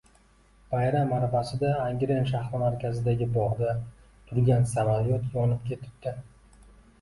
Bayram 0.69 1.11
arafasida 1.17 1.73
Angren 1.81 2.25
shahri 2.31 2.61
markazidagi 2.63 3.27
bogʻda 3.35 3.77
turgan 4.31 4.67
samolyot 4.73 5.29
yonib 5.37 5.63
ketibdi. 5.69 6.17